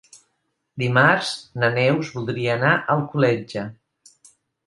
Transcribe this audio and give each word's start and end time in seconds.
Dimarts 0.83 1.33
na 1.63 1.69
Neus 1.75 2.09
voldria 2.15 2.55
anar 2.55 2.73
a 2.77 2.81
Alcoletge. 2.97 3.67